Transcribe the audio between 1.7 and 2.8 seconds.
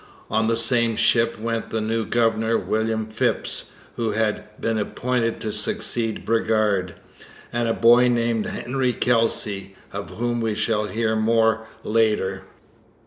new governor,